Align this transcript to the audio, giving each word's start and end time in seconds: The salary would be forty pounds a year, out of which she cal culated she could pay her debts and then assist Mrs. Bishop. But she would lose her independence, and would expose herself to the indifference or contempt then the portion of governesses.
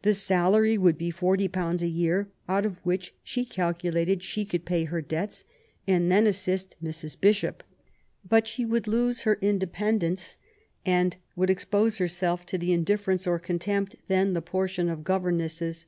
The 0.00 0.14
salary 0.14 0.78
would 0.78 0.96
be 0.96 1.10
forty 1.10 1.46
pounds 1.46 1.82
a 1.82 1.88
year, 1.88 2.30
out 2.48 2.64
of 2.64 2.78
which 2.86 3.14
she 3.22 3.44
cal 3.44 3.74
culated 3.74 4.22
she 4.22 4.46
could 4.46 4.64
pay 4.64 4.84
her 4.84 5.02
debts 5.02 5.44
and 5.86 6.10
then 6.10 6.26
assist 6.26 6.74
Mrs. 6.82 7.20
Bishop. 7.20 7.62
But 8.26 8.48
she 8.48 8.64
would 8.64 8.86
lose 8.88 9.24
her 9.24 9.36
independence, 9.42 10.38
and 10.86 11.18
would 11.36 11.50
expose 11.50 11.98
herself 11.98 12.46
to 12.46 12.56
the 12.56 12.72
indifference 12.72 13.26
or 13.26 13.38
contempt 13.38 13.96
then 14.06 14.32
the 14.32 14.40
portion 14.40 14.88
of 14.88 15.04
governesses. 15.04 15.84